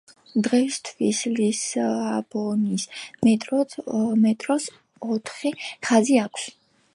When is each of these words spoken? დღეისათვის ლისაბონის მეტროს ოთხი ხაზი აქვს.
დღეისათვის 0.45 1.17
ლისაბონის 1.39 2.87
მეტროს 4.17 4.65
ოთხი 5.17 5.53
ხაზი 5.67 6.19
აქვს. 6.25 6.49